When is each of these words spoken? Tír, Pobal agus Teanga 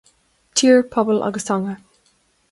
Tír, 0.59 0.79
Pobal 0.95 1.21
agus 1.27 1.45
Teanga 1.49 1.75